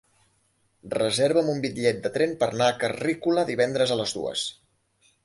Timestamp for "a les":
3.97-4.15